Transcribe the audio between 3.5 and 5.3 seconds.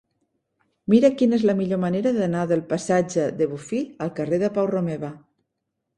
Bofill al carrer de Pau Romeva.